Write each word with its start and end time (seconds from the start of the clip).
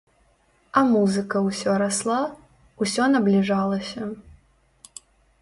А 0.79 0.81
музыка 0.93 1.37
ўсё 1.47 1.75
расла, 1.81 2.17
усё 2.87 3.03
набліжалася. 3.13 4.01